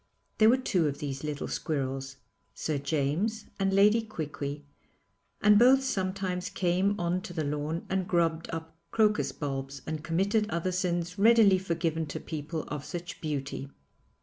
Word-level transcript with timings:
There 0.39 0.49
were 0.49 0.57
two 0.57 0.87
of 0.87 0.97
these 0.97 1.23
little 1.23 1.47
squirrels, 1.47 2.15
Sir 2.55 2.79
James 2.79 3.45
and 3.59 3.71
Lady 3.71 4.01
Quiqui, 4.01 4.65
and 5.43 5.59
both 5.59 5.83
sometimes 5.83 6.49
came 6.49 6.99
on 6.99 7.21
to 7.21 7.33
the 7.33 7.43
lawn 7.43 7.85
and 7.87 8.07
grubbed 8.07 8.49
up 8.49 8.75
crocus 8.89 9.31
bulbs 9.31 9.83
and 9.85 10.03
committed 10.03 10.49
other 10.49 10.71
sins 10.71 11.19
readily 11.19 11.59
forgiven 11.59 12.07
to 12.07 12.19
people 12.19 12.63
of 12.63 12.83
such 12.83 13.21
beauty. 13.21 13.69